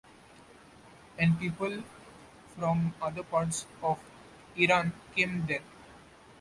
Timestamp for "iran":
4.57-4.93